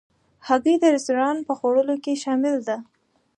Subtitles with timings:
[0.47, 2.77] هګۍ د رستورانتو په خوړو کې شامل ده.